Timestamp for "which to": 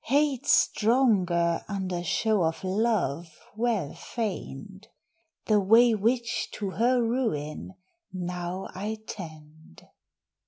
5.93-6.71